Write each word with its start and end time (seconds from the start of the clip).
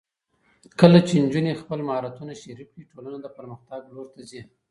کله 0.79 0.99
چې 1.07 1.13
نجونې 1.23 1.59
خپل 1.61 1.79
مهارتونه 1.87 2.33
شریک 2.41 2.67
کړي، 2.73 2.83
ټولنه 2.91 3.17
د 3.21 3.27
پرمختګ 3.37 3.81
لور 3.93 4.07
ته 4.13 4.21
ځي. 4.29 4.41